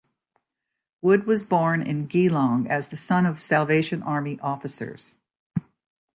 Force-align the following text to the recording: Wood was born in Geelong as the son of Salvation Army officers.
Wood 1.03 1.27
was 1.27 1.43
born 1.43 1.83
in 1.83 2.07
Geelong 2.07 2.65
as 2.65 2.87
the 2.87 2.97
son 2.97 3.27
of 3.27 3.39
Salvation 3.39 4.01
Army 4.01 4.39
officers. 4.39 5.13